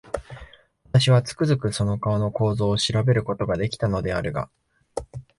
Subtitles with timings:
[0.85, 4.49] 私は、つくづくその顔の構造を調べる事が出来たのであるが、